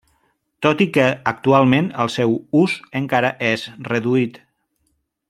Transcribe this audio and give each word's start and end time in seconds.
Tot 0.65 0.79
i 0.85 0.87
que 0.95 1.03
actualment 1.33 1.91
el 2.05 2.11
seu 2.15 2.35
ús 2.63 2.75
encara 3.03 3.33
és 3.55 3.67
reduït. 3.93 4.45